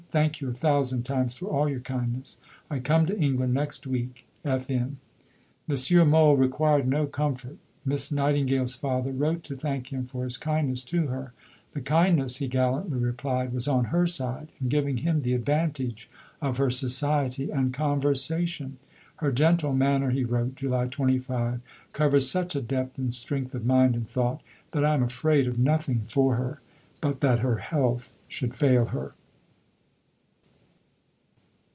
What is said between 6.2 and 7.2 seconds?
required no